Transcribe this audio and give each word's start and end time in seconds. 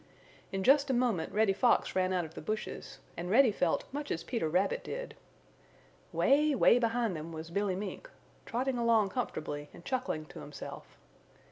In 0.51 0.63
just 0.63 0.89
a 0.89 0.95
moment 0.95 1.31
Reddy 1.31 1.53
Fox 1.53 1.95
ran 1.95 2.11
out 2.11 2.25
of 2.25 2.33
the 2.33 2.41
bushes 2.41 2.97
and 3.15 3.29
Reddy 3.29 3.51
felt 3.51 3.83
much 3.91 4.09
as 4.09 4.23
Peter 4.23 4.49
Rabbit 4.49 4.83
did. 4.83 5.13
Way, 6.11 6.55
way 6.55 6.79
behind 6.79 7.15
them 7.15 7.31
was 7.31 7.51
Billy 7.51 7.75
Mink, 7.75 8.09
trotting 8.47 8.79
along 8.79 9.09
comfortably 9.09 9.69
and 9.75 9.85
chuckling 9.85 10.25
to 10.25 10.39
himself. 10.39 10.97